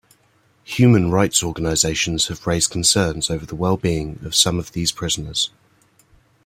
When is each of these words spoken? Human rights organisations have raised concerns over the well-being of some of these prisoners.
Human 0.63 1.11
rights 1.11 1.43
organisations 1.43 2.25
have 2.29 2.47
raised 2.47 2.71
concerns 2.71 3.29
over 3.29 3.45
the 3.45 3.53
well-being 3.55 4.17
of 4.23 4.33
some 4.33 4.57
of 4.57 4.71
these 4.71 4.91
prisoners. 4.91 5.51